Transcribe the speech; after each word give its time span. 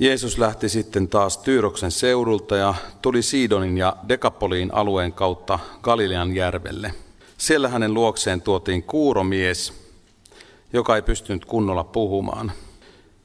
Jeesus 0.00 0.38
lähti 0.38 0.68
sitten 0.68 1.08
taas 1.08 1.38
Tyyroksen 1.38 1.90
seudulta 1.90 2.56
ja 2.56 2.74
tuli 3.02 3.22
Siidonin 3.22 3.78
ja 3.78 3.96
Dekapoliin 4.08 4.74
alueen 4.74 5.12
kautta 5.12 5.58
Galilean 5.82 6.34
järvelle. 6.34 6.94
Siellä 7.38 7.68
hänen 7.68 7.94
luokseen 7.94 8.42
tuotiin 8.42 8.82
kuuromies, 8.82 9.72
joka 10.72 10.96
ei 10.96 11.02
pystynyt 11.02 11.44
kunnolla 11.44 11.84
puhumaan. 11.84 12.52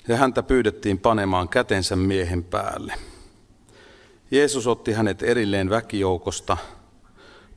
Ja 0.08 0.18
häntä 0.18 0.44
pyydettiin 0.44 1.00
panemaan 1.00 1.50
kätensä 1.50 1.96
miehen 1.96 2.44
päälle. 2.44 2.94
Jeesus 4.32 4.68
otti 4.68 4.94
hänet 4.94 5.24
erilleen 5.24 5.70
väkijoukosta, 5.70 6.58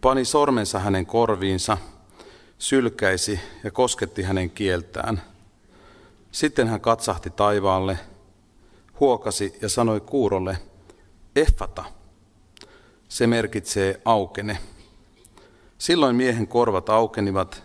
pani 0.00 0.25
sormensa 0.25 0.79
hänen 0.79 1.07
korviinsa, 1.07 1.79
sylkäisi 2.59 3.41
ja 3.64 3.71
kosketti 3.71 4.23
hänen 4.23 4.50
kieltään. 4.50 5.23
Sitten 6.32 6.69
hän 6.69 6.80
katsahti 6.80 7.30
taivaalle, 7.30 7.98
huokasi 9.01 9.59
ja 9.62 9.69
sanoi 9.69 10.01
kuurolle, 10.01 10.59
Effata. 11.37 11.84
Se 13.09 13.27
merkitsee 13.27 14.01
aukene. 14.05 14.59
Silloin 15.79 16.16
miehen 16.16 16.48
korvat 16.48 16.88
aukenivat 16.88 17.62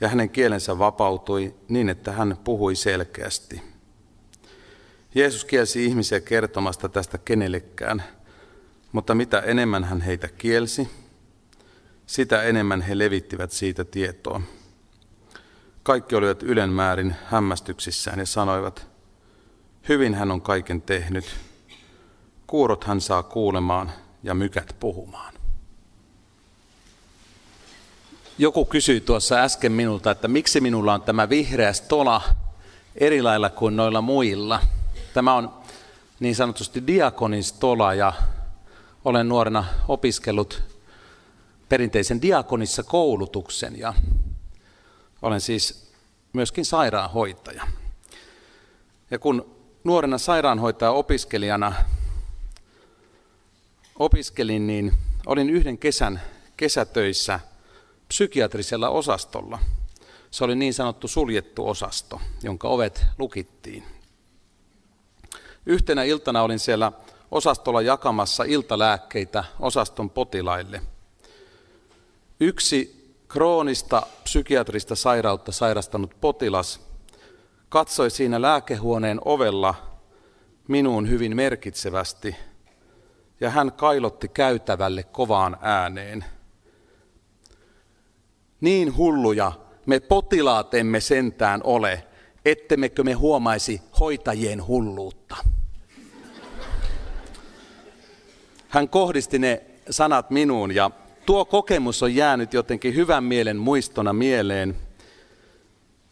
ja 0.00 0.08
hänen 0.08 0.30
kielensä 0.30 0.78
vapautui 0.78 1.54
niin, 1.68 1.88
että 1.88 2.12
hän 2.12 2.36
puhui 2.44 2.74
selkeästi. 2.74 3.62
Jeesus 5.14 5.44
kielsi 5.44 5.84
ihmisiä 5.84 6.20
kertomasta 6.20 6.88
tästä 6.88 7.18
kenellekään, 7.18 8.02
mutta 8.92 9.14
mitä 9.14 9.40
enemmän 9.40 9.84
hän 9.84 10.00
heitä 10.00 10.28
kielsi, 10.28 10.88
sitä 12.06 12.42
enemmän 12.42 12.82
he 12.82 12.98
levittivät 12.98 13.52
siitä 13.52 13.84
tietoa. 13.84 14.40
Kaikki 15.82 16.14
olivat 16.14 16.42
ylenmäärin 16.42 17.16
hämmästyksissään 17.24 18.18
ja 18.18 18.26
sanoivat, 18.26 18.86
hyvin 19.88 20.14
hän 20.14 20.30
on 20.30 20.40
kaiken 20.40 20.82
tehnyt, 20.82 21.24
kuurot 22.46 22.84
hän 22.84 23.00
saa 23.00 23.22
kuulemaan 23.22 23.92
ja 24.22 24.34
mykät 24.34 24.76
puhumaan. 24.80 25.34
Joku 28.38 28.64
kysyi 28.64 29.00
tuossa 29.00 29.36
äsken 29.36 29.72
minulta, 29.72 30.10
että 30.10 30.28
miksi 30.28 30.60
minulla 30.60 30.94
on 30.94 31.02
tämä 31.02 31.28
vihreä 31.28 31.72
stola 31.72 32.22
eri 32.96 33.22
lailla 33.22 33.50
kuin 33.50 33.76
noilla 33.76 34.00
muilla. 34.00 34.60
Tämä 35.14 35.34
on 35.34 35.54
niin 36.20 36.36
sanotusti 36.36 36.86
diakonin 36.86 37.44
stola 37.44 37.94
ja 37.94 38.12
olen 39.04 39.28
nuorena 39.28 39.64
opiskellut 39.88 40.62
perinteisen 41.68 42.22
diakonissa 42.22 42.82
koulutuksen 42.82 43.78
ja 43.78 43.94
olen 45.22 45.40
siis 45.40 45.92
myöskin 46.32 46.64
sairaanhoitaja. 46.64 47.66
Ja 49.10 49.18
kun 49.18 49.57
nuorena 49.84 50.18
sairaanhoitaja 50.18 50.90
opiskelijana 50.90 51.72
opiskelin, 53.98 54.66
niin 54.66 54.92
olin 55.26 55.50
yhden 55.50 55.78
kesän 55.78 56.20
kesätöissä 56.56 57.40
psykiatrisella 58.08 58.88
osastolla. 58.88 59.58
Se 60.30 60.44
oli 60.44 60.54
niin 60.54 60.74
sanottu 60.74 61.08
suljettu 61.08 61.68
osasto, 61.68 62.20
jonka 62.42 62.68
ovet 62.68 63.04
lukittiin. 63.18 63.84
Yhtenä 65.66 66.02
iltana 66.04 66.42
olin 66.42 66.58
siellä 66.58 66.92
osastolla 67.30 67.82
jakamassa 67.82 68.44
iltalääkkeitä 68.44 69.44
osaston 69.60 70.10
potilaille. 70.10 70.82
Yksi 72.40 72.98
kroonista 73.28 74.02
psykiatrista 74.24 74.96
sairautta 74.96 75.52
sairastanut 75.52 76.20
potilas 76.20 76.87
katsoi 77.68 78.10
siinä 78.10 78.42
lääkehuoneen 78.42 79.20
ovella 79.24 79.74
minuun 80.68 81.08
hyvin 81.08 81.36
merkitsevästi 81.36 82.36
ja 83.40 83.50
hän 83.50 83.72
kailotti 83.72 84.28
käytävälle 84.28 85.02
kovaan 85.02 85.56
ääneen. 85.60 86.24
Niin 88.60 88.96
hulluja 88.96 89.52
me 89.86 90.00
potilaat 90.00 90.74
emme 90.74 91.00
sentään 91.00 91.60
ole, 91.64 92.04
ettemmekö 92.44 93.04
me 93.04 93.12
huomaisi 93.12 93.82
hoitajien 94.00 94.66
hulluutta. 94.66 95.36
Hän 98.68 98.88
kohdisti 98.88 99.38
ne 99.38 99.64
sanat 99.90 100.30
minuun 100.30 100.74
ja 100.74 100.90
tuo 101.26 101.44
kokemus 101.44 102.02
on 102.02 102.14
jäänyt 102.14 102.52
jotenkin 102.52 102.94
hyvän 102.94 103.24
mielen 103.24 103.56
muistona 103.56 104.12
mieleen. 104.12 104.76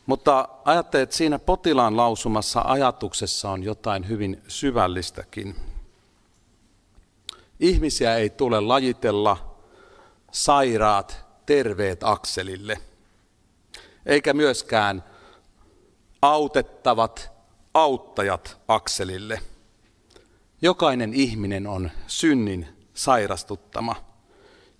Mutta 0.06 0.48
ajattelin, 0.64 1.02
että 1.02 1.16
siinä 1.16 1.38
potilaan 1.38 1.96
lausumassa 1.96 2.62
ajatuksessa 2.64 3.50
on 3.50 3.62
jotain 3.62 4.08
hyvin 4.08 4.42
syvällistäkin. 4.48 5.56
Ihmisiä 7.60 8.16
ei 8.16 8.30
tule 8.30 8.60
lajitella 8.60 9.56
sairaat, 10.32 11.26
terveet 11.46 12.04
akselille, 12.04 12.78
eikä 14.06 14.32
myöskään 14.32 15.04
autettavat 16.22 17.30
auttajat 17.74 18.58
akselille. 18.68 19.40
Jokainen 20.62 21.14
ihminen 21.14 21.66
on 21.66 21.90
synnin 22.06 22.68
sairastuttama 22.94 23.94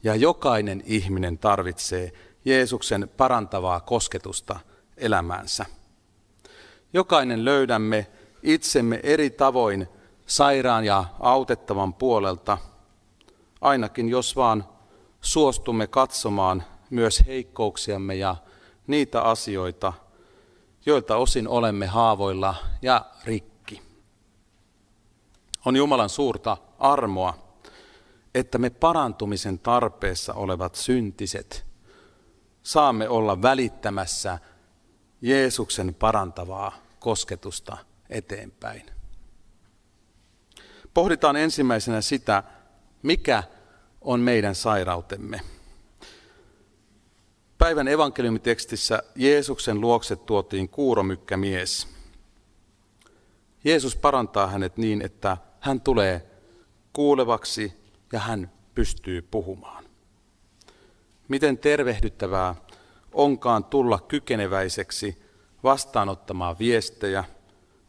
ja 0.03 0.15
jokainen 0.15 0.83
ihminen 0.87 1.39
tarvitsee 1.39 2.13
Jeesuksen 2.45 3.11
parantavaa 3.17 3.81
kosketusta 3.81 4.61
elämäänsä. 4.97 5.67
Jokainen 6.93 7.45
löydämme 7.45 8.07
itsemme 8.43 9.01
eri 9.03 9.31
tavoin 9.31 9.89
sairaan 10.27 10.85
ja 10.85 11.05
autettavan 11.21 11.95
puolelta, 11.95 12.59
ainakin 13.61 14.09
jos 14.09 14.37
vaan 14.37 14.65
suostumme 15.21 15.87
katsomaan 15.87 16.65
myös 16.91 17.23
heikkouksiamme 17.27 18.15
ja 18.15 18.37
niitä 18.87 19.23
asioita, 19.23 19.93
joilta 20.87 21.17
osin 21.17 21.49
olemme 21.49 21.87
haavoilla 21.87 22.55
ja 22.83 23.05
rikki. 23.25 23.83
On 25.65 25.77
Jumalan 25.77 26.09
suurta 26.09 26.57
armoa, 26.79 27.39
että 28.35 28.59
me 28.59 28.71
parantumisen 28.71 29.59
tarpeessa 29.59 30.35
olevat 30.35 30.75
syntiset 30.75 31.67
saamme 32.67 33.09
olla 33.09 33.43
välittämässä 33.43 34.39
Jeesuksen 35.23 35.95
parantavaa 35.95 36.79
kosketusta 36.99 37.77
eteenpäin. 38.11 38.83
Pohditaan 40.95 41.37
ensimmäisenä 41.37 42.01
sitä, 42.01 42.43
mikä 43.03 43.43
on 44.01 44.21
meidän 44.21 44.55
sairautemme. 44.55 45.41
Päivän 47.59 47.89
evankeliumitekstissä 47.89 49.03
Jeesuksen 49.15 49.81
luokse 49.81 50.17
tuotiin 50.17 50.69
kuuromykkämies. 50.69 51.89
Jeesus 53.65 53.97
parantaa 53.97 54.47
hänet 54.47 54.77
niin, 54.77 55.03
että 55.03 55.37
hän 55.61 55.81
tulee 55.81 56.27
kuulevaksi 56.93 57.73
ja 58.13 58.21
hän 58.21 58.53
pystyy 58.75 59.23
puhumaan. 59.23 59.85
Miten 61.29 61.59
tervehdyttävää 61.59 62.55
onkaan 63.17 63.65
tulla 63.65 63.99
kykeneväiseksi 63.99 65.23
vastaanottamaan 65.63 66.59
viestejä 66.59 67.25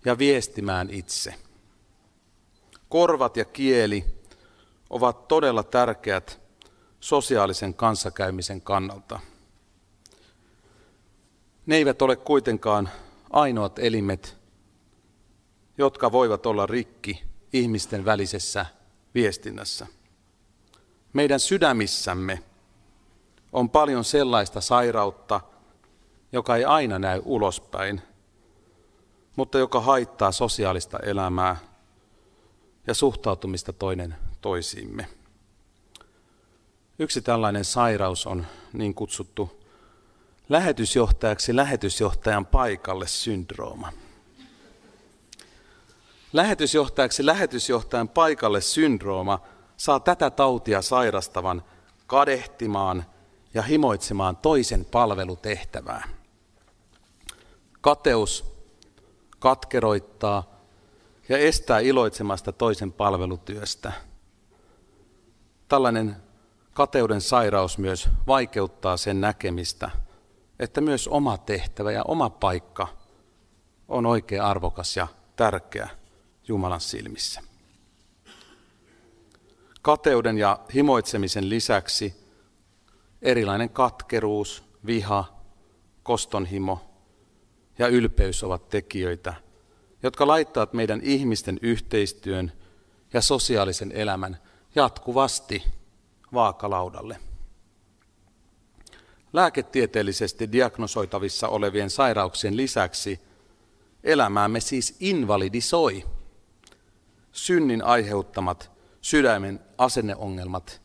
ja 0.06 0.18
viestimään 0.18 0.90
itse. 0.90 1.34
Korvat 2.90 3.38
ja 3.38 3.46
kieli 3.46 4.06
ovat 4.90 5.28
todella 5.28 5.64
tärkeät 5.64 6.42
sosiaalisen 7.00 7.74
kanssakäymisen 7.74 8.62
kannalta. 8.62 9.20
Ne 11.66 11.76
eivät 11.76 12.02
ole 12.02 12.16
kuitenkaan 12.16 12.90
ainoat 13.30 13.80
elimet, 13.80 14.38
jotka 15.78 16.12
voivat 16.12 16.46
olla 16.46 16.66
rikki 16.66 17.24
ihmisten 17.54 18.06
välisessä 18.06 18.66
viestinnässä. 19.16 19.88
Meidän 21.14 21.40
sydämissämme 21.40 22.44
on 23.54 23.70
paljon 23.70 24.04
sellaista 24.04 24.62
sairautta, 24.62 25.42
joka 26.32 26.56
ei 26.56 26.66
aina 26.66 27.00
näy 27.00 27.22
ulospäin, 27.26 28.02
mutta 29.36 29.58
joka 29.58 29.82
haittaa 29.82 30.32
sosiaalista 30.32 31.00
elämää 31.00 31.56
ja 32.88 32.94
suhtautumista 32.94 33.74
toinen 33.74 34.16
toisiimme. 34.42 35.08
Yksi 37.00 37.22
tällainen 37.22 37.66
sairaus 37.66 38.28
on 38.28 38.46
niin 38.74 38.94
kutsuttu 38.94 39.64
lähetysjohtajaksi 40.50 41.56
lähetysjohtajan 41.56 42.46
paikalle 42.46 43.08
syndrooma. 43.08 43.92
Lähetysjohtajaksi 46.34 47.26
lähetysjohtajan 47.26 48.10
paikalle 48.10 48.62
syndrooma 48.62 49.40
saa 49.78 50.00
tätä 50.00 50.30
tautia 50.30 50.82
sairastavan 50.82 51.64
kadehtimaan 52.08 53.06
ja 53.54 53.62
himoitsemaan 53.62 54.38
toisen 54.38 54.86
palvelutehtävää. 54.86 56.10
Kateus 57.82 58.58
katkeroittaa 59.40 60.44
ja 61.30 61.38
estää 61.38 61.80
iloitsemasta 61.80 62.52
toisen 62.52 62.92
palvelutyöstä. 62.92 63.92
Tällainen 65.68 66.16
kateuden 66.74 67.22
sairaus 67.22 67.78
myös 67.78 68.10
vaikeuttaa 68.28 68.98
sen 68.98 69.22
näkemistä, 69.22 69.92
että 70.60 70.82
myös 70.82 71.08
oma 71.08 71.38
tehtävä 71.38 71.92
ja 71.92 72.04
oma 72.04 72.30
paikka 72.30 72.88
on 73.88 74.06
oikein 74.06 74.42
arvokas 74.42 74.98
ja 74.98 75.08
tärkeä 75.36 75.90
Jumalan 76.48 76.82
silmissä. 76.82 77.42
Kateuden 79.82 80.38
ja 80.38 80.60
himoitsemisen 80.74 81.50
lisäksi 81.50 82.27
erilainen 83.22 83.70
katkeruus, 83.70 84.64
viha, 84.86 85.44
kostonhimo 86.04 86.80
ja 87.78 87.88
ylpeys 87.88 88.44
ovat 88.44 88.70
tekijöitä, 88.70 89.34
jotka 90.04 90.28
laittavat 90.28 90.74
meidän 90.74 91.02
ihmisten 91.04 91.60
yhteistyön 91.62 92.52
ja 93.14 93.22
sosiaalisen 93.22 93.92
elämän 93.92 94.38
jatkuvasti 94.76 95.64
vaakalaudalle. 96.34 97.20
Lääketieteellisesti 99.34 100.52
diagnosoitavissa 100.52 101.48
olevien 101.48 101.90
sairauksien 101.90 102.58
lisäksi 102.58 103.20
elämäämme 104.04 104.60
siis 104.60 104.96
invalidisoi 105.00 106.06
synnin 107.32 107.84
aiheuttamat 107.84 108.72
sydämen 109.02 109.60
asenneongelmat 109.78 110.82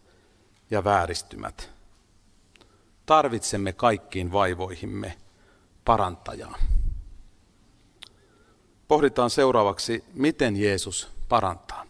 ja 0.71 0.85
vääristymät. 0.85 1.72
Tarvitsemme 3.07 3.73
kaikkiin 3.73 4.33
vaivoihimme 4.33 5.17
parantajaa. 5.85 6.59
Pohditaan 8.89 9.31
seuraavaksi, 9.31 10.05
miten 10.15 10.57
Jeesus 10.57 11.09
parantaa. 11.29 11.87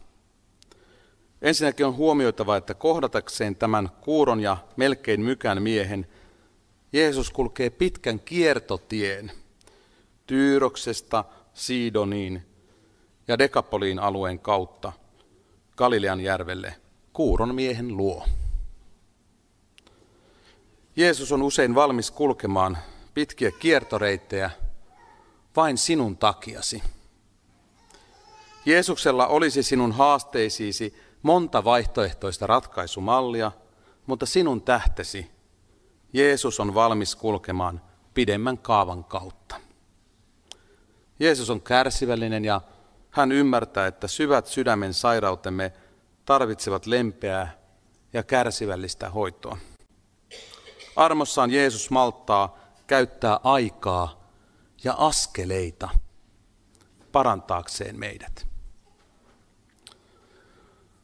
Ensinnäkin 1.42 1.86
on 1.86 1.96
huomioitava, 1.96 2.56
että 2.56 2.74
kohdatakseen 2.74 3.56
tämän 3.56 3.88
kuuron 4.00 4.40
ja 4.40 4.56
melkein 4.76 5.20
mykän 5.20 5.62
miehen, 5.62 6.06
Jeesus 6.92 7.30
kulkee 7.30 7.70
pitkän 7.70 8.20
kiertotien 8.20 9.32
Tyyroksesta 10.26 11.24
Siidoniin 11.54 12.42
ja 13.28 13.38
Dekapoliin 13.38 13.98
alueen 13.98 14.38
kautta 14.38 14.92
Galilean 15.76 16.20
järvelle 16.20 16.74
kuuron 17.12 17.54
miehen 17.54 17.96
luo. 17.96 18.26
Jeesus 20.96 21.32
on 21.32 21.42
usein 21.42 21.74
valmis 21.74 22.10
kulkemaan 22.10 22.78
pitkiä 23.14 23.50
kiertoreittejä 23.50 24.50
vain 25.56 25.78
sinun 25.78 26.16
takiasi. 26.16 26.82
Jeesuksella 28.64 29.26
olisi 29.26 29.62
sinun 29.62 29.92
haasteisiisi 29.92 30.96
monta 31.22 31.64
vaihtoehtoista 31.64 32.46
ratkaisumallia, 32.46 33.52
mutta 34.06 34.26
sinun 34.26 34.62
tähtesi 34.62 35.30
Jeesus 36.12 36.60
on 36.60 36.74
valmis 36.74 37.16
kulkemaan 37.16 37.80
pidemmän 38.14 38.58
kaavan 38.58 39.04
kautta. 39.04 39.56
Jeesus 41.18 41.50
on 41.50 41.60
kärsivällinen 41.60 42.44
ja 42.44 42.60
hän 43.10 43.32
ymmärtää, 43.32 43.86
että 43.86 44.08
syvät 44.08 44.46
sydämen 44.46 44.94
sairautemme 44.94 45.72
tarvitsevat 46.24 46.86
lempeää 46.86 47.58
ja 48.12 48.22
kärsivällistä 48.22 49.10
hoitoa. 49.10 49.58
Armossaan 50.96 51.50
Jeesus 51.50 51.90
malttaa 51.90 52.58
käyttää 52.86 53.40
aikaa 53.44 54.22
ja 54.84 54.94
askeleita 54.98 55.88
parantaakseen 57.12 57.98
meidät. 57.98 58.46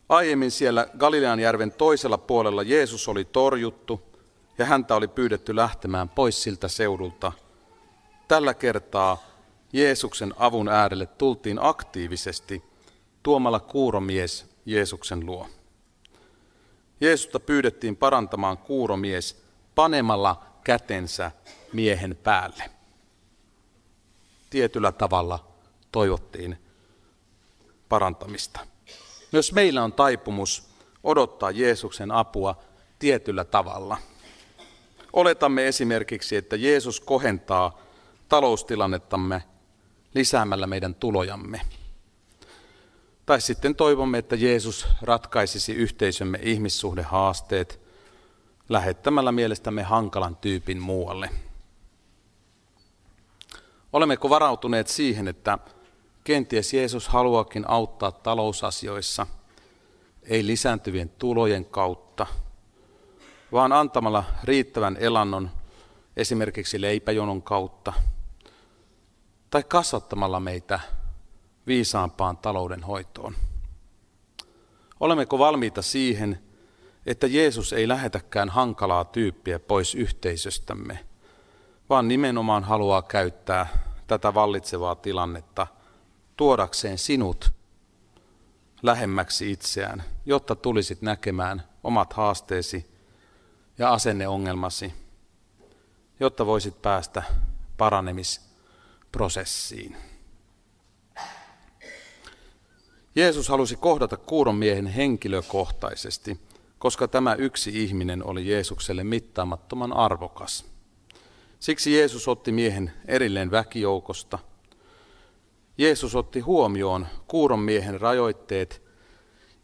Aiemmin 0.08 0.50
siellä 0.50 0.88
Galilean 0.98 1.40
järven 1.40 1.72
toisella 1.72 2.18
puolella 2.18 2.62
Jeesus 2.62 3.08
oli 3.08 3.24
torjuttu 3.24 4.02
ja 4.58 4.64
häntä 4.64 4.94
oli 4.94 5.08
pyydetty 5.08 5.56
lähtemään 5.56 6.08
pois 6.08 6.42
siltä 6.42 6.68
seudulta. 6.68 7.32
Tällä 8.28 8.54
kertaa 8.54 9.22
Jeesuksen 9.72 10.34
avun 10.36 10.68
äärelle 10.68 11.06
tultiin 11.06 11.58
aktiivisesti 11.60 12.62
tuomalla 13.22 13.60
kuuromies 13.60 14.46
Jeesuksen 14.66 15.26
luo. 15.26 15.48
Jeesusta 17.00 17.40
pyydettiin 17.40 17.96
parantamaan 17.96 18.58
kuuromies 18.58 19.47
panemalla 19.78 20.42
kätensä 20.64 21.30
miehen 21.72 22.18
päälle. 22.22 22.64
Tietyllä 24.50 24.92
tavalla 24.92 25.48
toivottiin 25.92 26.58
parantamista. 27.88 28.60
Myös 29.32 29.52
meillä 29.52 29.84
on 29.84 29.92
taipumus 29.92 30.68
odottaa 31.04 31.50
Jeesuksen 31.50 32.10
apua 32.10 32.60
tietyllä 32.98 33.44
tavalla. 33.44 33.96
Oletamme 35.12 35.68
esimerkiksi, 35.68 36.36
että 36.36 36.56
Jeesus 36.56 37.00
kohentaa 37.00 37.78
taloustilannettamme 38.28 39.42
lisäämällä 40.14 40.66
meidän 40.66 40.94
tulojamme. 40.94 41.60
Tai 43.26 43.40
sitten 43.40 43.74
toivomme, 43.74 44.18
että 44.18 44.36
Jeesus 44.36 44.86
ratkaisisi 45.02 45.72
yhteisömme 45.72 46.38
ihmissuhdehaasteet 46.42 47.87
lähettämällä 48.68 49.32
mielestämme 49.32 49.82
hankalan 49.82 50.36
tyypin 50.36 50.82
muualle. 50.82 51.30
Olemmeko 53.92 54.30
varautuneet 54.30 54.88
siihen, 54.88 55.28
että 55.28 55.58
kenties 56.24 56.74
Jeesus 56.74 57.08
haluakin 57.08 57.70
auttaa 57.70 58.12
talousasioissa, 58.12 59.26
ei 60.22 60.46
lisääntyvien 60.46 61.08
tulojen 61.08 61.64
kautta, 61.64 62.26
vaan 63.52 63.72
antamalla 63.72 64.24
riittävän 64.44 64.96
elannon 65.00 65.50
esimerkiksi 66.16 66.80
leipäjonon 66.80 67.42
kautta– 67.42 67.92
tai 69.50 69.62
kasvattamalla 69.62 70.40
meitä 70.40 70.80
viisaampaan 71.66 72.36
taloudenhoitoon? 72.36 73.34
Olemmeko 75.00 75.38
valmiita 75.38 75.82
siihen, 75.82 76.42
että 77.08 77.26
Jeesus 77.26 77.72
ei 77.72 77.88
lähetäkään 77.88 78.48
hankalaa 78.48 79.04
tyyppiä 79.04 79.58
pois 79.58 79.94
yhteisöstämme, 79.94 80.98
vaan 81.90 82.08
nimenomaan 82.08 82.64
haluaa 82.64 83.02
käyttää 83.02 83.66
tätä 84.06 84.34
vallitsevaa 84.34 84.94
tilannetta 84.94 85.66
tuodakseen 86.36 86.98
sinut 86.98 87.52
lähemmäksi 88.82 89.52
itseään, 89.52 90.04
jotta 90.26 90.56
tulisit 90.56 91.02
näkemään 91.02 91.62
omat 91.84 92.12
haasteesi 92.12 92.90
ja 93.78 93.92
asenneongelmasi, 93.92 94.92
jotta 96.20 96.46
voisit 96.46 96.82
päästä 96.82 97.22
paranemis- 97.76 98.40
prosessiin. 99.12 99.96
Jeesus 103.14 103.48
halusi 103.48 103.76
kohdata 103.76 104.16
kuuron 104.16 104.56
miehen 104.56 104.86
henkilökohtaisesti, 104.86 106.47
koska 106.78 107.08
tämä 107.08 107.34
yksi 107.34 107.82
ihminen 107.84 108.24
oli 108.24 108.48
Jeesukselle 108.48 109.04
mittaamattoman 109.04 109.92
arvokas. 109.92 110.64
Siksi 111.60 111.94
Jeesus 111.94 112.28
otti 112.28 112.52
miehen 112.52 112.92
erilleen 113.04 113.50
väkijoukosta. 113.50 114.38
Jeesus 115.78 116.14
otti 116.14 116.40
huomioon 116.40 117.06
kuuron 117.28 117.60
miehen 117.60 118.00
rajoitteet 118.00 118.82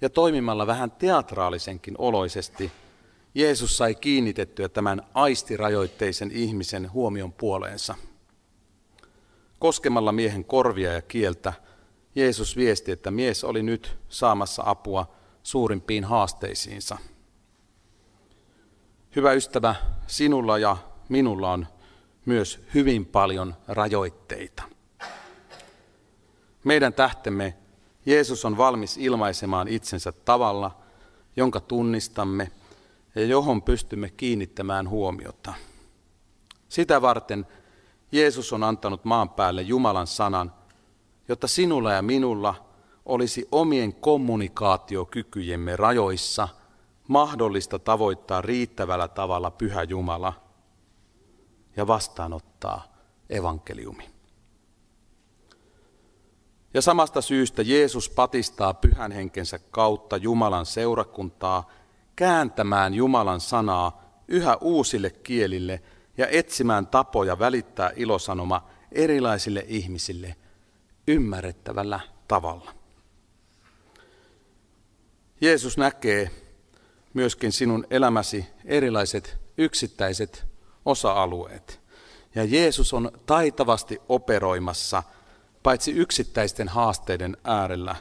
ja 0.00 0.11
toimimalla 0.11 0.66
vähän 0.66 0.90
teatraalisenkin 0.90 1.94
oloisesti 1.99 2.73
Jeesus 3.35 3.76
sai 3.76 3.94
kiinnitettyä 3.94 4.68
tämän 4.68 5.02
aistirajoitteisen 5.14 6.30
ihmisen 6.33 6.92
huomion 6.92 7.33
puoleensa– 7.33 7.94
Koskemalla 9.64 10.12
miehen 10.12 10.44
korvia 10.44 10.92
ja 10.92 11.02
kieltä 11.02 11.52
Jeesus 12.14 12.56
viesti, 12.56 12.92
että 12.92 13.11
mies 13.11 13.44
oli 13.44 13.62
nyt 13.62 13.97
saamassa 14.09 14.62
apua 14.66 15.14
suurimpiin 15.45 16.05
haasteisiinsa. 16.05 16.99
Hyvä 19.17 19.33
ystävä, 19.33 19.75
sinulla 20.07 20.59
ja 20.59 20.77
minulla 21.09 21.53
on 21.53 21.67
myös 22.25 22.61
hyvin 22.75 23.07
paljon 23.07 23.55
rajoitteita. 23.69 24.63
Meidän 26.65 26.93
tähtemme 26.93 27.55
Jeesus 28.07 28.45
on 28.45 28.57
valmis 28.57 28.99
ilmaisemaan 28.99 29.69
itsensä 29.69 30.13
tavalla, 30.13 30.79
jonka 31.37 31.61
tunnistamme 31.61 32.51
ja 33.15 33.25
johon 33.25 33.63
pystymme 33.63 34.11
kiinnittämään 34.11 34.89
huomiota. 34.89 35.55
Sitä 36.69 37.03
varten 37.03 37.47
Jeesus 38.13 38.53
on 38.53 38.65
antanut 38.65 39.05
maan 39.05 39.31
päälle 39.31 39.63
Jumalan 39.63 40.07
sanan, 40.07 40.53
jotta 41.29 41.47
sinulla 41.47 41.93
ja 41.93 42.03
minulla 42.03 42.74
olisi 43.07 43.49
omien 43.53 43.95
kommunikaatiokykyjemme 43.95 45.77
rajoissa 45.77 46.49
mahdollista 47.09 47.79
tavoittaa 47.79 48.43
riittävällä 48.43 49.09
tavalla 49.09 49.51
pyhä 49.51 49.83
Jumala 49.83 50.33
ja 51.77 51.87
vastaanottaa 51.87 52.95
evankeliumi. 53.31 54.15
Ja 56.75 56.83
samasta 56.83 57.21
syystä 57.21 57.63
Jeesus 57.63 58.11
patistaa 58.11 58.75
pyhän 58.75 59.13
henkensä 59.13 59.59
kautta 59.59 60.17
Jumalan 60.17 60.67
seurakuntaa 60.67 61.71
kääntämään 62.17 62.95
Jumalan 62.95 63.41
sanaa 63.41 64.03
yhä 64.29 64.57
uusille 64.61 65.11
kielille 65.11 65.83
ja 66.17 66.27
etsimään 66.29 66.87
tapoja 66.87 67.39
välittää 67.39 67.91
ilosanoma 67.97 68.69
erilaisille 68.93 69.65
ihmisille 69.69 70.37
ymmärrettävällä 71.09 72.01
tavalla. 72.29 72.84
Jeesus 75.45 75.79
näkee 75.79 76.31
myöskin 77.15 77.53
sinun 77.53 77.87
elämäsi 77.91 78.47
erilaiset 78.65 79.39
yksittäiset 79.59 80.47
osa-alueet. 80.85 81.81
Ja 82.35 82.45
Jeesus 82.45 82.93
on 82.93 83.13
taitavasti 83.27 83.99
operoimassa 84.09 85.03
paitsi 85.63 85.93
yksittäisten 85.93 86.69
haasteiden 86.69 87.37
äärellä, 87.45 87.97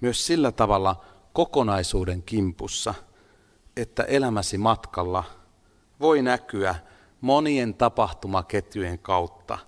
myös 0.00 0.26
sillä 0.26 0.52
tavalla 0.52 1.04
kokonaisuuden 1.32 2.22
kimpussa, 2.22 2.94
että 3.76 4.02
elämäsi 4.02 4.58
matkalla 4.58 5.24
voi 6.00 6.22
näkyä 6.22 6.74
monien 7.20 7.74
tapahtumaketjujen 7.74 8.98
kautta 8.98 9.58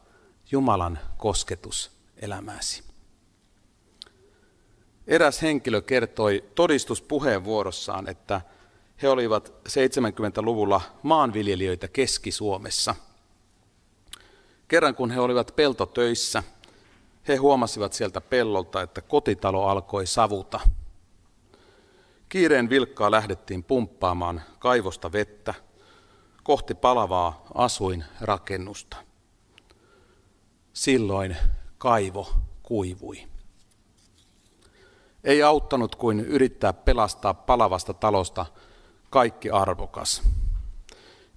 Jumalan 0.50 0.98
kosketus 1.16 1.90
elämääsi. 2.16 2.83
Eräs 5.06 5.42
henkilö 5.42 5.82
kertoi 5.82 6.44
todistuspuheenvuorossaan, 6.54 8.08
että 8.08 8.40
he 9.02 9.08
olivat 9.08 9.52
70-luvulla 9.68 10.80
maanviljelijöitä 11.02 11.88
Keski-Suomessa. 11.88 12.94
Kerran 14.68 14.94
kun 14.94 15.10
he 15.10 15.20
olivat 15.20 15.52
peltotöissä, 15.56 16.42
he 17.28 17.36
huomasivat 17.36 17.92
sieltä 17.92 18.20
pellolta, 18.20 18.82
että 18.82 19.00
kotitalo 19.00 19.66
alkoi 19.66 20.06
savuta. 20.06 20.60
Kiireen 22.28 22.70
vilkkaa 22.70 23.10
lähdettiin 23.10 23.64
pumppaamaan 23.64 24.42
kaivosta 24.58 25.12
vettä 25.12 25.54
kohti 26.42 26.74
palavaa 26.74 27.46
asuinrakennusta. 27.54 28.96
Silloin 30.72 31.36
kaivo 31.78 32.32
kuivui. 32.62 33.33
Ei 35.24 35.42
auttanut 35.42 35.96
kuin 35.96 36.20
yrittää 36.20 36.72
pelastaa 36.72 37.34
palavasta 37.34 37.94
talosta 37.94 38.46
kaikki 39.10 39.50
arvokas. 39.50 40.22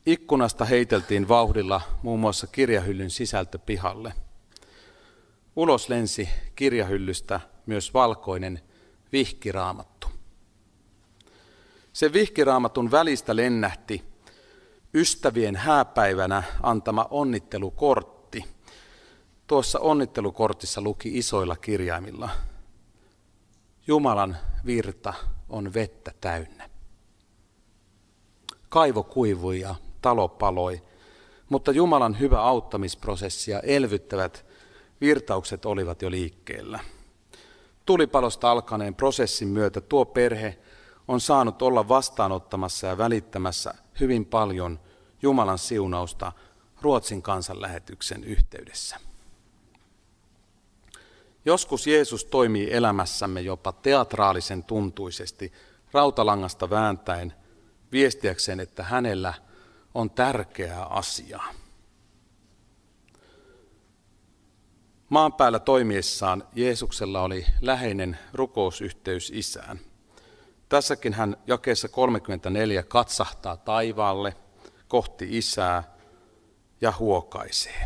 Ikkunasta 0.05 0.65
heiteltiin 0.65 1.27
vauhdilla 1.27 1.81
muun 2.03 2.19
muassa 2.19 2.47
kirjahyllyn 2.47 3.09
sisältö 3.09 3.57
pihalle. 3.57 4.13
Ulos 5.55 5.89
lensi 5.89 6.29
kirjahyllystä 6.55 7.39
myös 7.65 7.93
valkoinen 7.93 8.61
vihkiraamattu. 9.11 10.07
Se 11.93 12.13
vihkiraamatun 12.13 12.91
välistä 12.91 13.35
lennähti 13.35 14.03
ystävien 14.93 15.55
hääpäivänä 15.55 16.43
antama 16.63 17.07
onnittelukortti. 17.09 18.45
Tuossa 19.47 19.79
onnittelukortissa 19.79 20.81
luki 20.81 21.17
isoilla 21.17 21.55
kirjaimilla. 21.55 22.29
Jumalan 23.87 24.37
virta 24.65 25.13
on 25.49 25.73
vettä 25.73 26.11
täynnä. 26.21 26.69
Kaivo 28.69 29.03
kuivui 29.03 29.59
ja 29.59 29.75
talo 30.01 30.27
paloi, 30.27 30.81
mutta 31.49 31.71
Jumalan 31.71 32.19
hyvä 32.19 32.41
auttamisprosessi 32.41 33.51
ja 33.51 33.59
elvyttävät 33.59 34.45
virtaukset 35.01 35.65
olivat 35.65 36.01
jo 36.01 36.11
liikkeellä. 36.11 36.79
Tulipalosta 37.85 38.51
alkaneen 38.51 38.95
prosessin 38.95 39.47
myötä 39.47 39.81
tuo 39.81 40.05
perhe 40.05 40.57
on 41.07 41.21
saanut 41.21 41.61
olla 41.61 41.87
vastaanottamassa 41.87 42.87
ja 42.87 42.97
välittämässä 42.97 43.73
hyvin 43.99 44.25
paljon 44.25 44.79
Jumalan 45.21 45.59
siunausta 45.59 46.31
Ruotsin 46.81 47.21
kansanlähetyksen 47.21 48.23
yhteydessä. 48.23 48.97
Joskus 51.47 51.87
Jeesus 51.87 52.25
toimii 52.25 52.73
elämässämme 52.73 53.41
jopa 53.41 53.71
teatraalisen 53.71 54.63
tuntuisesti, 54.63 55.53
rautalangasta 55.91 56.69
vääntäen, 56.69 57.33
viestiäkseen, 57.91 58.59
että 58.59 58.83
hänellä 58.83 59.33
on 59.93 60.09
tärkeää 60.09 60.85
asiaa. 60.85 61.53
Maan 65.09 65.33
päällä 65.33 65.59
toimiessaan 65.59 66.43
Jeesuksella 66.55 67.21
oli 67.21 67.45
läheinen 67.61 68.19
rukousyhteys 68.33 69.31
isään. 69.35 69.79
Tässäkin 70.69 71.13
hän 71.13 71.37
jakeessa 71.47 71.89
34 71.89 72.83
katsahtaa 72.83 73.57
taivaalle 73.57 74.35
kohti 74.87 75.37
isää 75.37 75.95
ja 76.81 76.93
huokaisee. 76.99 77.85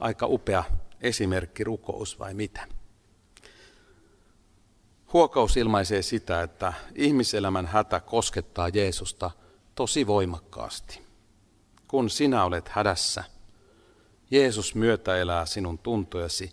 Aika 0.00 0.26
upea 0.26 0.64
esimerkki 1.00 1.64
rukous 1.64 2.18
vai 2.18 2.34
mitä? 2.34 2.66
Huokaus 5.12 5.56
ilmaisee 5.56 6.02
sitä, 6.02 6.42
että 6.42 6.72
ihmiselämän 6.94 7.66
hätä 7.66 8.00
koskettaa 8.00 8.68
Jeesusta 8.68 9.30
tosi 9.74 10.06
voimakkaasti. 10.06 11.02
Kun 11.88 12.10
sinä 12.10 12.44
olet 12.44 12.68
hädässä, 12.68 13.24
Jeesus 14.30 14.74
myötä 14.74 15.16
elää 15.16 15.46
sinun 15.46 15.78
tuntojasi 15.78 16.52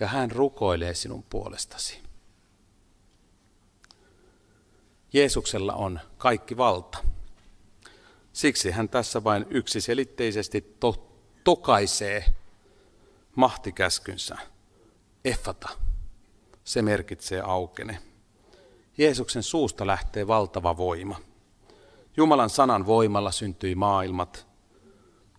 ja 0.00 0.06
hän 0.06 0.30
rukoilee 0.30 0.94
sinun 0.94 1.22
puolestasi. 1.22 1.98
Jeesuksella 5.12 5.72
on 5.72 6.00
kaikki 6.18 6.56
valta. 6.56 6.98
Siksi 8.32 8.70
hän 8.70 8.88
tässä 8.88 9.24
vain 9.24 9.46
yksiselitteisesti 9.50 10.76
to- 10.80 11.16
tokaisee 11.44 12.24
mahtikäskynsä. 13.36 14.36
Effata. 15.24 15.68
Se 16.64 16.82
merkitsee 16.82 17.40
aukene. 17.40 17.98
Jeesuksen 18.98 19.42
suusta 19.42 19.86
lähtee 19.86 20.26
valtava 20.26 20.76
voima. 20.76 21.20
Jumalan 22.16 22.50
sanan 22.50 22.86
voimalla 22.86 23.32
syntyi 23.32 23.74
maailmat. 23.74 24.46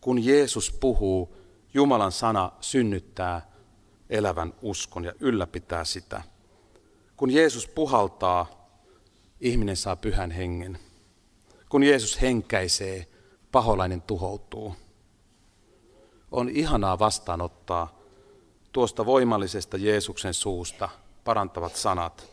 Kun 0.02 0.26
Jeesus 0.26 0.72
puhuu, 0.72 1.36
Jumalan 1.74 2.12
sana 2.12 2.52
synnyttää 2.62 3.52
elävän 4.10 4.54
uskon 4.62 5.04
ja 5.04 5.14
ylläpitää 5.20 5.86
sitä. 5.86 6.22
Kun 7.18 7.30
Jeesus 7.30 7.68
puhaltaa, 7.68 8.70
ihminen 9.42 9.78
saa 9.78 9.96
pyhän 9.96 10.32
hengen. 10.32 10.80
Kun 11.70 11.84
Jeesus 11.84 12.22
henkäisee, 12.22 13.08
paholainen 13.52 14.02
tuhoutuu 14.02 14.76
on 16.34 16.50
ihanaa 16.50 17.00
vastaanottaa 17.00 18.00
tuosta 18.72 19.06
voimallisesta 19.06 19.78
Jeesuksen 19.78 20.34
suusta 20.34 20.90
parantavat 21.24 21.76
sanat. 21.76 22.32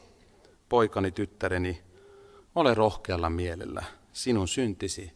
Poikani, 0.68 1.10
tyttäreni, 1.10 1.82
ole 2.54 2.74
rohkealla 2.74 3.30
mielellä, 3.30 3.84
sinun 4.12 4.48
syntisi 4.48 5.12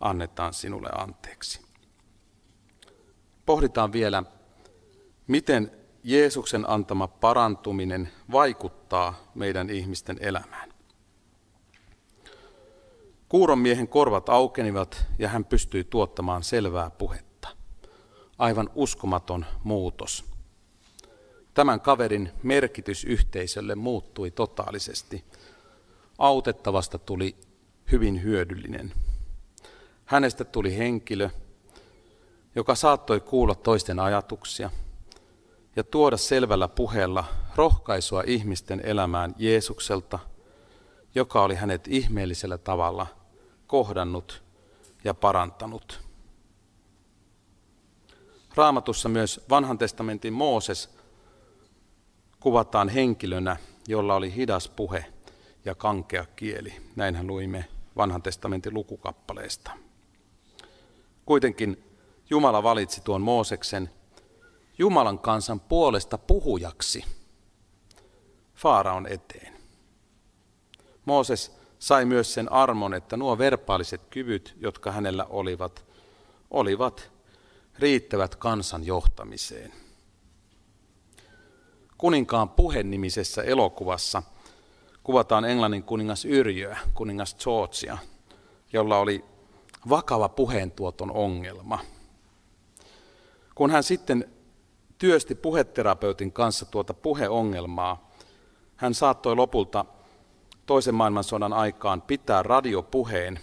annetaan 0.00 0.54
sinulle 0.54 0.88
anteeksi. 0.98 1.60
Pohditaan 3.46 3.92
vielä, 3.92 4.22
miten 5.26 5.72
Jeesuksen 6.04 6.70
antama 6.70 7.08
parantuminen 7.08 8.10
vaikuttaa 8.32 9.14
meidän 9.34 9.70
ihmisten 9.70 10.16
elämään. 10.20 10.72
Kuuron 13.28 13.58
miehen 13.58 13.88
korvat 13.88 14.28
aukenivat 14.28 15.06
ja 15.18 15.28
hän 15.28 15.44
pystyi 15.44 15.84
tuottamaan 15.84 16.42
selvää 16.42 16.90
puhetta 16.90 17.29
aivan 18.40 18.70
uskomaton 18.74 19.46
muutos. 19.64 20.24
Tämän 21.54 21.80
kaverin 21.80 22.32
merkitys 22.42 23.04
yhteisölle 23.04 23.74
muuttui 23.74 24.30
totaalisesti. 24.30 25.24
Autettavasta 26.18 26.98
tuli 26.98 27.36
hyvin 27.92 28.22
hyödyllinen. 28.22 28.92
Hänestä 30.04 30.44
tuli 30.44 30.78
henkilö, 30.78 31.30
joka 32.54 32.74
saattoi 32.74 33.20
kuulla 33.20 33.54
toisten 33.54 33.98
ajatuksia 33.98 34.70
ja 35.76 35.84
tuoda 35.84 36.16
selvällä 36.16 36.68
puheella 36.68 37.24
rohkaisua 37.56 38.22
ihmisten 38.26 38.80
elämään 38.84 39.34
Jeesukselta, 39.38 40.18
joka 41.14 41.42
oli 41.42 41.54
hänet 41.54 41.88
ihmeellisellä 41.88 42.58
tavalla 42.58 43.06
kohdannut 43.66 44.42
ja 45.04 45.14
parantanut. 45.14 46.09
Raamatussa 48.54 49.08
myös 49.08 49.40
vanhan 49.50 49.78
testamentin 49.78 50.32
Mooses 50.32 50.90
kuvataan 52.40 52.88
henkilönä, 52.88 53.56
jolla 53.88 54.14
oli 54.14 54.34
hidas 54.34 54.68
puhe 54.68 55.04
ja 55.64 55.74
kankea 55.74 56.26
kieli. 56.36 56.74
Näinhän 56.96 57.26
luimme 57.26 57.64
vanhan 57.96 58.22
testamentin 58.22 58.74
lukukappaleesta. 58.74 59.70
Kuitenkin 61.26 61.84
Jumala 62.30 62.62
valitsi 62.62 63.00
tuon 63.00 63.20
Mooseksen 63.20 63.90
Jumalan 64.78 65.18
kansan 65.18 65.60
puolesta 65.60 66.18
puhujaksi 66.18 67.04
Faaraon 68.54 69.06
eteen. 69.06 69.52
Mooses 71.04 71.56
sai 71.78 72.04
myös 72.04 72.34
sen 72.34 72.52
armon, 72.52 72.94
että 72.94 73.16
nuo 73.16 73.38
verpaaliset 73.38 74.00
kyvyt, 74.10 74.56
jotka 74.60 74.92
hänellä 74.92 75.24
olivat, 75.24 75.84
olivat 76.50 77.12
riittävät 77.78 78.36
kansan 78.36 78.86
johtamiseen. 78.86 79.72
Kuninkaan 81.98 82.48
puhenimisessä 82.48 83.42
elokuvassa 83.42 84.22
kuvataan 85.02 85.44
Englannin 85.44 85.82
kuningas 85.82 86.24
Yrjöä, 86.24 86.78
kuningas 86.94 87.36
Georgia, 87.44 87.98
jolla 88.72 88.98
oli 88.98 89.24
vakava 89.88 90.28
puheentuoton 90.28 91.10
ongelma. 91.10 91.78
Kun 93.54 93.70
hän 93.70 93.82
sitten 93.82 94.30
työsti 94.98 95.34
puheterapeutin 95.34 96.32
kanssa 96.32 96.66
tuota 96.66 96.94
puheongelmaa, 96.94 98.10
hän 98.76 98.94
saattoi 98.94 99.36
lopulta 99.36 99.84
toisen 100.66 100.94
maailmansodan 100.94 101.52
aikaan 101.52 102.02
pitää 102.02 102.42
radiopuheen, 102.42 103.40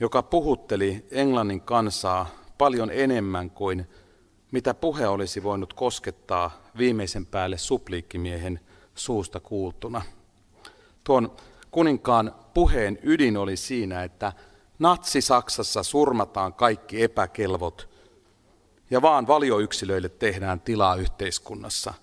joka 0.00 0.22
puhutteli 0.22 1.06
Englannin 1.10 1.60
kansaa 1.60 2.39
paljon 2.60 2.90
enemmän 2.92 3.50
kuin 3.50 3.88
mitä 4.50 4.74
puhe 4.74 5.08
olisi 5.08 5.42
voinut 5.42 5.74
koskettaa 5.74 6.62
viimeisen 6.78 7.26
päälle 7.26 7.58
supliikkimiehen 7.58 8.60
suusta 8.94 9.40
kuultuna. 9.40 10.02
Tuon 11.04 11.36
kuninkaan 11.70 12.34
puheen 12.54 12.98
ydin 13.02 13.36
oli 13.36 13.56
siinä, 13.56 14.02
että 14.02 14.32
Natsi-Saksassa 14.78 15.82
surmataan 15.82 16.54
kaikki 16.54 17.02
epäkelvot 17.02 17.88
ja 18.90 19.02
vaan 19.02 19.26
valioyksilöille 19.26 20.08
tehdään 20.08 20.60
tilaa 20.60 20.94
yhteiskunnassa. 20.94 21.94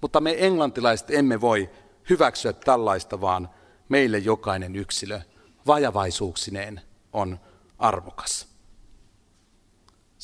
Mutta 0.00 0.20
me 0.20 0.34
englantilaiset 0.38 1.10
emme 1.10 1.40
voi 1.40 1.70
hyväksyä 2.10 2.52
tällaista, 2.52 3.20
vaan 3.20 3.50
meille 3.88 4.18
jokainen 4.18 4.76
yksilö 4.76 5.20
vajavaisuuksineen 5.66 6.80
on 7.12 7.40
arvokas. 7.78 8.53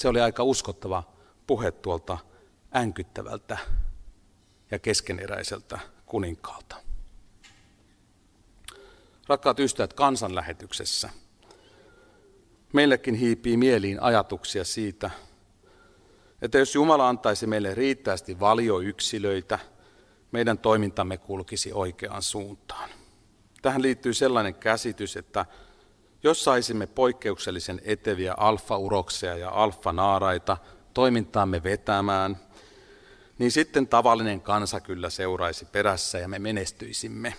Se 0.01 0.09
oli 0.09 0.21
aika 0.21 0.43
uskottava 0.43 1.03
puhe 1.47 1.73
tuolta 1.73 2.19
änkyttävältä 2.77 3.59
ja 4.71 4.79
keskeneräiseltä 4.79 5.79
kuninkaalta. 6.07 6.77
Rakkaat 9.29 9.61
ystävät 9.61 9.93
kansanlähetyksessä, 9.93 11.11
meillekin 12.73 13.15
hiipii 13.15 13.57
mieliin 13.57 14.03
ajatuksia 14.03 14.65
siitä, 14.65 15.11
että 16.43 16.59
jos 16.59 16.75
Jumala 16.75 17.09
antaisi 17.09 17.47
meille 17.47 17.75
riittävästi 17.75 18.41
valioyksilöitä, 18.41 19.59
meidän 20.33 20.59
toimintamme 20.59 21.17
kulkisi 21.17 21.73
oikeaan 21.73 22.23
suuntaan. 22.23 22.91
Tähän 23.63 23.83
liittyy 23.83 24.15
sellainen 24.15 24.55
käsitys, 24.55 25.17
että 25.17 25.47
jos 26.23 26.45
saisimme 26.45 26.87
poikkeuksellisen 26.87 27.81
eteviä 27.85 28.35
alfa-urokseja 28.37 29.37
ja 29.37 29.51
alfa-naaraita 29.51 30.57
toimintaamme 30.95 31.63
vetämään, 31.63 32.37
niin 33.39 33.53
sitten 33.53 33.89
tavallinen 33.89 34.41
kansa 34.41 34.81
kyllä 34.81 35.11
seuraisi 35.11 35.65
perässä 35.65 36.19
ja 36.19 36.29
me 36.29 36.39
menestyisimme. 36.39 37.35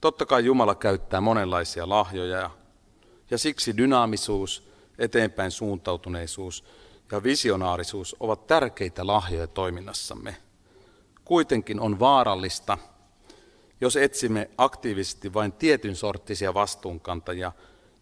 Totta 0.00 0.26
kai 0.26 0.44
Jumala 0.44 0.74
käyttää 0.74 1.20
monenlaisia 1.20 1.88
lahjoja 1.88 2.50
ja 3.30 3.38
siksi 3.38 3.76
dynaamisuus, 3.76 4.68
eteenpäin 4.98 5.50
suuntautuneisuus 5.50 6.64
ja 7.12 7.22
visionaarisuus 7.22 8.16
ovat 8.20 8.46
tärkeitä 8.46 9.06
lahjoja 9.06 9.46
toiminnassamme. 9.46 10.36
Kuitenkin 11.24 11.80
on 11.80 11.98
vaarallista, 11.98 12.78
jos 13.80 13.96
etsimme 13.96 14.50
aktiivisesti 14.58 15.34
vain 15.34 15.52
tietyn 15.52 15.96
sorttisia 15.96 16.54
vastuunkantajia, 16.54 17.52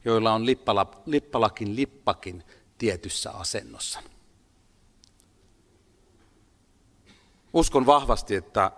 joilla 0.04 0.32
on 0.32 0.46
lippala, 0.46 1.02
lippalakin 1.06 1.76
lippakin 1.76 2.42
tietyssä 2.78 3.30
asennossa. 3.30 4.02
Uskon 7.52 7.86
vahvasti, 7.86 8.34
että 8.34 8.70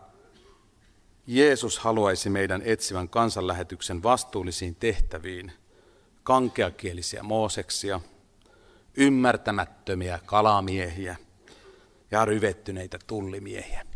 Jeesus 1.27 1.79
haluaisi 1.79 2.31
meidän 2.31 2.63
etsivän 2.65 3.09
kansanlähetyksen 3.09 4.03
vastuullisiin 4.03 4.75
tehtäviin 4.75 5.53
kankeakielisiä 6.23 7.23
Mooseksia, 7.23 8.01
ymmärtämättömiä 8.97 10.19
kalamiehiä 10.27 11.17
ja 12.11 12.25
ryvettyneitä 12.25 12.99
tullimiehiä. 13.07 13.88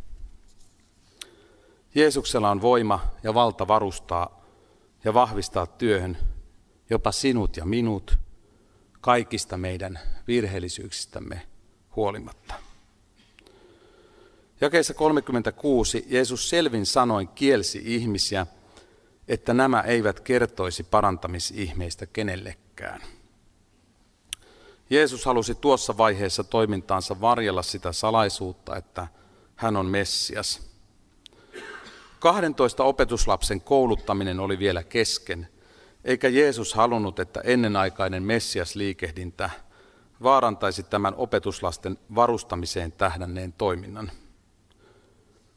Jeesuksella 1.94 2.50
on 2.50 2.62
voima 2.62 3.00
ja 3.22 3.34
valta 3.34 3.68
varustaa 3.68 4.44
ja 5.04 5.14
vahvistaa 5.14 5.66
työhön 5.66 6.18
jopa 6.90 7.12
sinut 7.12 7.56
ja 7.56 7.64
minut 7.64 8.18
kaikista 9.00 9.56
meidän 9.56 9.98
virheellisyyksistämme 10.28 11.42
huolimatta. 11.96 12.54
Jakeessa 14.60 14.94
36 14.94 16.06
Jeesus 16.08 16.48
selvin 16.48 16.86
sanoin 16.86 17.28
kielsi 17.28 17.82
ihmisiä, 17.84 18.46
että 19.28 19.54
nämä 19.54 19.80
eivät 19.80 20.20
kertoisi 20.20 20.82
parantamisihmeistä 20.82 22.06
kenellekään. 22.06 23.00
Jeesus 24.90 25.24
halusi 25.24 25.54
tuossa 25.54 25.96
vaiheessa 25.96 26.44
toimintaansa 26.44 27.20
varjella 27.20 27.62
sitä 27.62 27.92
salaisuutta, 27.92 28.76
että 28.76 29.06
hän 29.56 29.76
on 29.76 29.86
Messias– 29.86 30.60
12 32.22 32.84
opetuslapsen 32.84 33.60
kouluttaminen 33.60 34.40
oli 34.40 34.58
vielä 34.58 34.82
kesken, 34.82 35.48
eikä 36.04 36.28
Jeesus 36.28 36.74
halunnut, 36.74 37.18
että 37.18 37.40
ennenaikainen 37.40 38.22
Messias-liikehdintä 38.22 39.50
vaarantaisi 40.22 40.82
tämän 40.82 41.14
opetuslasten 41.16 41.98
varustamiseen 42.14 42.92
tähdänneen 42.92 43.52
toiminnan. 43.52 44.10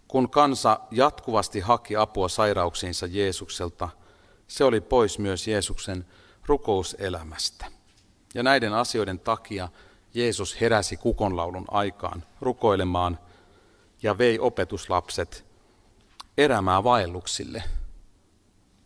Kun 0.07 0.29
kansa 0.29 0.79
jatkuvasti 0.91 1.59
haki 1.59 1.95
apua 1.95 2.29
sairauksiinsa 2.29 3.05
Jeesukselta, 3.05 3.89
se 4.47 4.63
oli 4.63 4.81
pois 4.81 5.19
myös 5.19 5.47
Jeesuksen 5.47 6.05
rukouselämästä. 6.45 7.65
Ja 8.33 8.43
näiden 8.43 8.73
asioiden 8.73 9.19
takia 9.19 9.69
Jeesus 10.13 10.61
heräsi 10.61 10.97
kukonlaulun 10.97 11.65
aikaan 11.71 12.23
rukoilemaan 12.41 13.19
ja 14.03 14.17
vei 14.17 14.39
opetuslapset 14.39 15.54
erämää 16.37 16.83
vaelluksille 16.83 17.63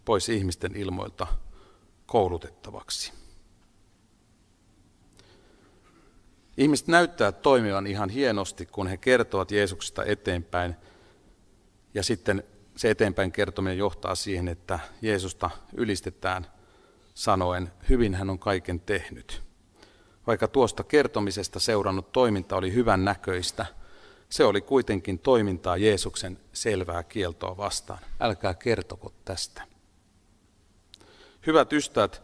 pois 0.06 0.30
ihmisten 0.30 0.76
ilmoilta 0.76 1.28
koulutettavaksi. 2.06 3.14
Ihmiset 6.58 6.88
näyttää 6.88 7.32
toimivan 7.32 7.88
ihan 7.88 8.10
hienosti, 8.10 8.66
kun 8.66 8.88
he 8.88 8.98
kertovat 8.98 9.52
Jeesuksesta 9.52 10.04
eteenpäin. 10.04 10.76
Ja 11.94 12.04
sitten 12.04 12.44
se 12.76 12.90
eteenpäin 12.90 13.32
kertominen 13.32 13.78
johtaa 13.78 14.16
siihen, 14.16 14.48
että 14.48 14.80
Jeesusta 15.02 15.50
ylistetään 15.74 16.48
sanoen, 17.14 17.72
hyvin 17.90 18.16
hän 18.16 18.30
on 18.30 18.40
kaiken 18.40 18.80
tehnyt. 18.80 19.42
Vaikka 20.28 20.48
tuosta 20.48 20.84
kertomisesta 20.84 21.60
seurannut 21.60 22.12
toiminta 22.12 22.56
oli 22.56 22.74
hyvän 22.74 23.06
näköistä– 23.06 23.66
se 24.30 24.46
oli 24.46 24.62
kuitenkin 24.62 25.20
toimintaa 25.20 25.78
Jeesuksen 25.78 26.40
selvää 26.54 27.04
kieltoa 27.04 27.58
vastaan. 27.58 28.00
Älkää 28.20 28.54
kertoko 28.54 29.14
tästä. 29.26 29.62
Hyvät 31.48 31.74
ystävät, 31.74 32.22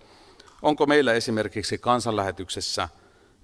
onko 0.61 0.85
meillä 0.85 1.13
esimerkiksi 1.13 1.77
kansanlähetyksessä 1.77 2.89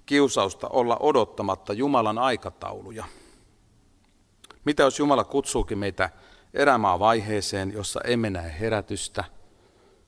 kiusausta 0.06 0.68
olla 0.68 0.96
odottamatta 1.00 1.72
Jumalan 1.72 2.18
aikatauluja? 2.18 3.04
Mitä 4.64 4.82
jos 4.82 4.98
Jumala 4.98 5.24
kutsuukin 5.24 5.78
meitä 5.78 6.10
erämaa 6.54 6.98
vaiheeseen, 6.98 7.72
jossa 7.72 8.00
emme 8.04 8.30
näe 8.30 8.56
herätystä 8.60 9.24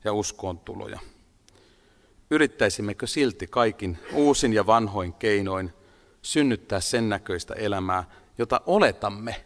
ja 0.05 0.13
uskoon 0.13 0.59
tuloja? 0.59 0.99
Yrittäisimmekö 2.31 3.07
silti 3.07 3.47
kaikin 3.47 3.99
uusin 4.13 4.53
ja 4.53 4.67
vanhoin 4.67 5.13
keinoin 5.13 5.73
synnyttää 6.23 6.81
sen 6.81 7.09
näköistä 7.09 7.55
elämää, 7.55 8.05
jota 8.39 8.61
oletamme 8.67 9.45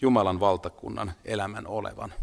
Jumalan 0.00 0.40
valtakunnan 0.40 1.12
elämän 1.24 1.66
olevan. 1.66 2.14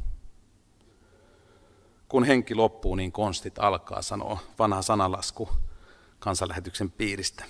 Kun 2.07 2.23
henki 2.23 2.55
loppuu, 2.55 2.95
niin 2.95 3.11
konstit 3.11 3.59
alkaa, 3.59 4.01
sanoo 4.01 4.39
vanha 4.59 4.81
sanalasku 4.81 5.49
kansanlähetyksen 6.19 6.91
piiristä. 6.91 7.45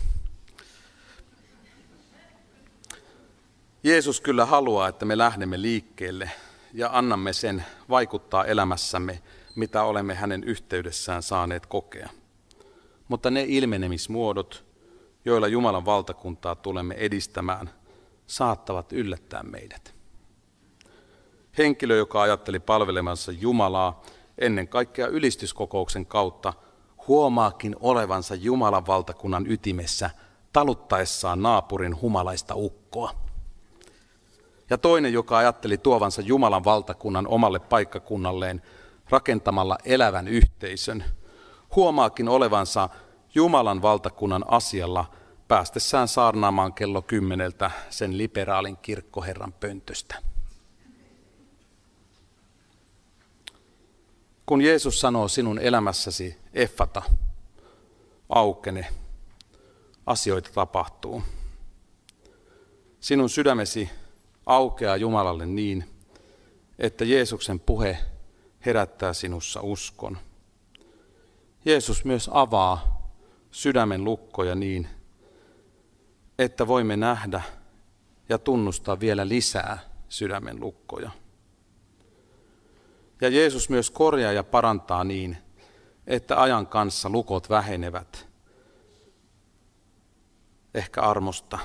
Jeesus 3.84 4.22
kyllä 4.22 4.46
haluaa, 4.46 4.88
että 4.88 5.06
me 5.06 5.18
lähdemme 5.18 5.62
liikkeelle 5.62 6.32
ja 6.74 6.90
annamme 6.94 7.34
sen 7.34 7.66
vaikuttaa 7.90 8.46
elämässämme, 8.46 9.22
mitä 9.56 9.84
olemme 9.84 10.16
hänen 10.16 10.44
yhteydessään 10.44 11.24
saaneet 11.24 11.66
kokea. 11.66 12.10
Mutta 13.08 13.32
ne 13.32 13.46
ilmenemismuodot, 13.48 14.66
joilla 15.26 15.48
Jumalan 15.48 15.86
valtakuntaa 15.86 16.56
tulemme 16.56 16.96
edistämään, 16.96 17.70
saattavat 18.34 18.94
yllättää 18.94 19.44
meidät. 19.44 19.96
Henkilö, 21.58 21.96
joka 21.98 22.22
ajatteli 22.22 22.60
palvelemansa 22.60 23.32
Jumalaa 23.32 24.02
ennen 24.38 24.68
kaikkea 24.68 25.08
ylistyskokouksen 25.08 26.06
kautta, 26.06 26.54
huomaakin 27.08 27.76
olevansa 27.80 28.36
Jumalan 28.36 28.88
valtakunnan 28.88 29.52
ytimessä 29.52 30.10
taluttaessaan 30.54 31.42
naapurin 31.42 32.02
humalaista 32.02 32.56
ukkoa. 32.56 33.12
Ja 34.70 34.78
toinen, 34.78 35.14
joka 35.14 35.38
ajatteli 35.38 35.78
tuovansa 35.78 36.22
Jumalan 36.22 36.64
valtakunnan 36.64 37.28
omalle 37.28 37.60
paikkakunnalleen 37.60 38.62
rakentamalla 39.10 39.78
elävän 39.86 40.28
yhteisön, 40.28 41.04
huomaakin 41.76 42.30
olevansa 42.30 42.90
Jumalan 43.36 43.82
valtakunnan 43.82 44.46
asialla 44.48 45.06
päästessään 45.54 46.08
saarnaamaan 46.08 46.74
kello 46.74 47.02
kymmeneltä 47.02 47.72
sen 47.90 48.18
liberaalin 48.18 48.78
kirkkoherran 48.78 49.54
pöntöstä. 49.54 50.16
Kun 54.46 54.62
Jeesus 54.62 55.00
sanoo 55.00 55.28
sinun 55.28 55.60
elämässäsi 55.60 56.38
effata, 56.54 57.02
aukene, 58.30 58.88
asioita 60.06 60.50
tapahtuu. 60.54 61.24
Sinun 63.00 63.30
sydämesi 63.30 63.90
aukeaa 64.46 64.98
Jumalalle 64.98 65.46
niin, 65.46 65.90
että 66.80 67.06
Jeesuksen 67.06 67.60
puhe 67.60 67.98
herättää 68.66 69.14
sinussa 69.14 69.62
uskon. 69.62 70.18
Jeesus 71.66 72.06
myös 72.06 72.30
avaa 72.34 73.10
sydämen 73.52 74.04
lukkoja 74.04 74.56
niin, 74.56 74.88
että 76.40 76.68
voimme 76.68 76.98
nähdä 76.98 77.42
ja 78.30 78.38
tunnustaa 78.38 79.00
vielä 79.00 79.28
lisää 79.28 79.80
sydämen 80.10 80.60
lukkoja. 80.60 81.12
Ja 83.22 83.30
Jeesus 83.30 83.70
myös 83.70 83.92
korjaa 83.92 84.32
ja 84.32 84.44
parantaa 84.44 85.04
niin, 85.04 85.38
että 86.08 86.42
ajan 86.42 86.68
kanssa 86.68 87.10
lukot 87.10 87.50
vähenevät, 87.50 88.28
ehkä 90.74 91.02
armosta. 91.02 91.60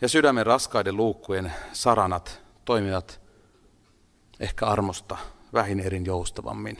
Ja 0.00 0.08
sydämen 0.08 0.46
raskaiden 0.46 0.96
luukkujen 0.96 1.52
saranat 1.72 2.42
toimivat 2.64 3.20
ehkä 4.40 4.66
armosta 4.66 5.18
vähin 5.52 5.80
erin 5.80 6.06
joustavammin. 6.06 6.78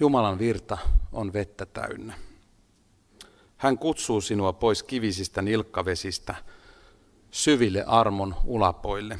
Jumalan 0.00 0.38
virta 0.38 0.78
on 1.12 1.32
vettä 1.32 1.66
täynnä. 1.66 2.27
Hän 3.58 3.78
kutsuu 3.78 4.20
sinua 4.20 4.52
pois 4.52 4.82
kivisistä 4.82 5.42
nilkkavesistä 5.42 6.34
syville 7.30 7.84
armon 7.86 8.34
ulapoille. 8.44 9.18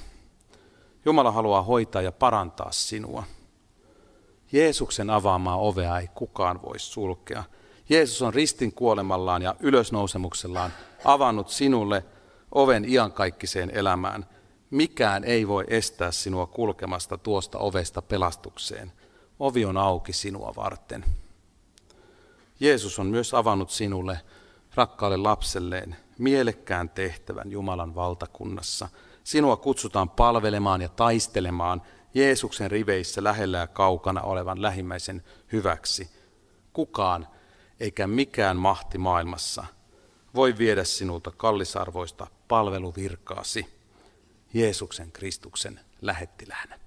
Jumala 1.04 1.32
haluaa 1.32 1.62
hoitaa 1.62 2.02
ja 2.02 2.12
parantaa 2.12 2.72
sinua. 2.72 3.22
Jeesuksen 4.52 5.10
avaamaa 5.10 5.56
ovea 5.56 5.98
ei 5.98 6.08
kukaan 6.14 6.62
voi 6.62 6.78
sulkea. 6.78 7.44
Jeesus 7.88 8.22
on 8.22 8.34
ristin 8.34 8.72
kuolemallaan 8.72 9.42
ja 9.42 9.54
ylösnousemuksellaan 9.60 10.72
avannut 11.04 11.48
sinulle 11.48 12.04
oven 12.52 12.84
iankaikkiseen 12.88 13.70
elämään. 13.70 14.26
Mikään 14.70 15.24
ei 15.24 15.48
voi 15.48 15.64
estää 15.68 16.10
sinua 16.10 16.46
kulkemasta 16.46 17.18
tuosta 17.18 17.58
ovesta 17.58 18.02
pelastukseen. 18.02 18.92
Ovi 19.38 19.64
on 19.64 19.76
auki 19.76 20.12
sinua 20.12 20.52
varten. 20.56 21.04
Jeesus 22.60 22.98
on 22.98 23.06
myös 23.06 23.34
avannut 23.34 23.70
sinulle, 23.70 24.20
rakkaalle 24.74 25.16
lapselleen, 25.16 25.96
mielekkään 26.18 26.88
tehtävän 26.88 27.50
Jumalan 27.50 27.94
valtakunnassa. 27.94 28.88
Sinua 29.24 29.56
kutsutaan 29.56 30.10
palvelemaan 30.10 30.82
ja 30.82 30.88
taistelemaan 30.88 31.82
Jeesuksen 32.14 32.70
riveissä 32.70 33.24
lähellä 33.24 33.58
ja 33.58 33.66
kaukana 33.66 34.20
olevan 34.20 34.62
lähimmäisen 34.62 35.24
hyväksi. 35.52 36.10
Kukaan 36.72 37.28
eikä 37.80 38.06
mikään 38.06 38.56
mahti 38.56 38.98
maailmassa 38.98 39.64
voi 40.34 40.58
viedä 40.58 40.84
sinulta 40.84 41.30
kallisarvoista 41.30 42.26
palveluvirkaasi 42.48 43.66
Jeesuksen 44.54 45.12
Kristuksen 45.12 45.80
lähettiläänä. 46.02 46.78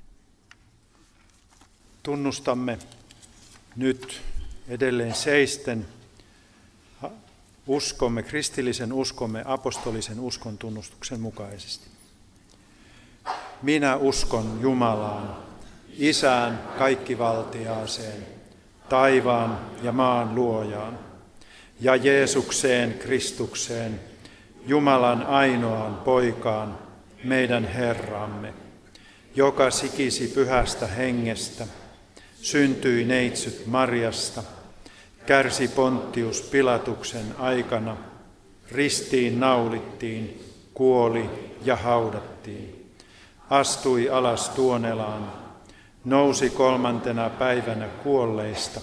Tunnustamme 2.03 2.79
nyt 3.75 4.21
edelleen 4.67 5.15
seisten 5.15 5.85
uskomme, 7.67 8.23
kristillisen 8.23 8.93
uskomme, 8.93 9.43
apostolisen 9.45 10.19
uskon 10.19 10.57
tunnustuksen 10.57 11.19
mukaisesti. 11.19 11.87
Minä 13.61 13.95
uskon 13.95 14.59
Jumalaan, 14.61 15.37
Isään 15.97 16.63
kaikkivaltiaaseen, 16.77 18.25
taivaan 18.89 19.59
ja 19.81 19.91
maan 19.91 20.35
luojaan, 20.35 20.99
ja 21.81 21.95
Jeesukseen 21.95 22.93
Kristukseen, 22.93 23.99
Jumalan 24.65 25.25
ainoaan 25.25 25.95
poikaan, 25.95 26.77
meidän 27.23 27.65
Herramme, 27.65 28.53
joka 29.35 29.71
sikisi 29.71 30.27
pyhästä 30.27 30.87
hengestä, 30.87 31.67
syntyi 32.41 33.05
neitsyt 33.05 33.65
Marjasta, 33.65 34.43
kärsi 35.25 35.67
Pontius 35.67 36.41
Pilatuksen 36.41 37.25
aikana, 37.39 37.97
ristiin 38.71 39.39
naulittiin, 39.39 40.43
kuoli 40.73 41.29
ja 41.65 41.75
haudattiin, 41.75 42.93
astui 43.49 44.09
alas 44.09 44.49
tuonelaan, 44.49 45.31
nousi 46.05 46.49
kolmantena 46.49 47.29
päivänä 47.29 47.87
kuolleista, 47.87 48.81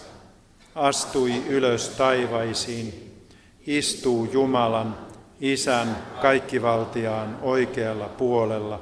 astui 0.75 1.43
ylös 1.49 1.89
taivaisiin, 1.89 3.15
istuu 3.67 4.29
Jumalan, 4.33 4.97
Isän 5.41 5.97
kaikkivaltiaan 6.23 7.39
oikealla 7.43 8.09
puolella 8.09 8.81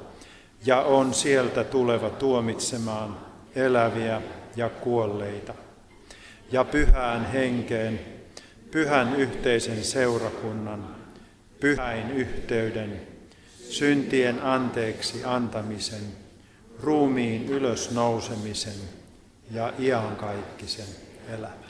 ja 0.66 0.80
on 0.80 1.14
sieltä 1.14 1.64
tuleva 1.64 2.10
tuomitsemaan 2.10 3.16
eläviä 3.54 4.22
ja 4.56 4.68
kuolleita. 4.68 5.54
Ja 6.52 6.64
pyhään 6.64 7.32
henkeen, 7.32 8.00
pyhän 8.70 9.16
yhteisen 9.16 9.84
seurakunnan, 9.84 10.96
pyhäin 11.60 12.10
yhteyden, 12.10 13.00
syntien 13.70 14.42
anteeksi 14.42 15.24
antamisen, 15.24 16.02
ruumiin 16.82 17.48
ylösnousemisen 17.48 18.80
ja 19.50 19.72
iankaikkisen 19.78 20.86
elämän. 21.28 21.65